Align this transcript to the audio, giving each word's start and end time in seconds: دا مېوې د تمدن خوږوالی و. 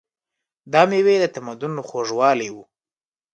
دا 0.71 0.81
مېوې 0.89 1.15
د 1.21 1.25
تمدن 1.35 1.73
خوږوالی 1.87 2.49
و. 2.51 2.55